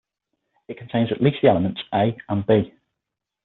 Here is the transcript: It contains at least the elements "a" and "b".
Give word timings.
It 0.67 0.79
contains 0.79 1.11
at 1.11 1.21
least 1.21 1.43
the 1.43 1.49
elements 1.49 1.79
"a" 1.93 2.17
and 2.27 2.43
"b". 2.47 2.73